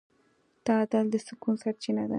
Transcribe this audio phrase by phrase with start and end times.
[0.65, 2.09] تعادل د سکون سرچینه ده.